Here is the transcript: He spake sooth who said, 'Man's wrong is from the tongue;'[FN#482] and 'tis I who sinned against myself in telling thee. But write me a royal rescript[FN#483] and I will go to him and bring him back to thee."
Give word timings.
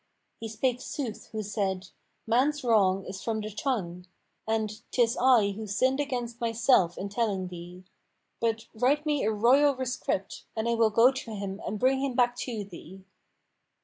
He 0.39 0.47
spake 0.47 0.81
sooth 0.81 1.27
who 1.27 1.43
said, 1.43 1.89
'Man's 2.25 2.63
wrong 2.63 3.05
is 3.05 3.21
from 3.21 3.39
the 3.39 3.51
tongue;'[FN#482] 3.51 4.05
and 4.47 4.81
'tis 4.89 5.15
I 5.17 5.51
who 5.51 5.67
sinned 5.67 5.99
against 5.99 6.41
myself 6.41 6.97
in 6.97 7.07
telling 7.07 7.49
thee. 7.49 7.83
But 8.39 8.65
write 8.73 9.05
me 9.05 9.23
a 9.23 9.31
royal 9.31 9.75
rescript[FN#483] 9.75 10.43
and 10.55 10.67
I 10.67 10.73
will 10.73 10.89
go 10.89 11.11
to 11.11 11.35
him 11.35 11.61
and 11.67 11.77
bring 11.77 11.99
him 11.99 12.15
back 12.15 12.35
to 12.37 12.63
thee." 12.63 13.03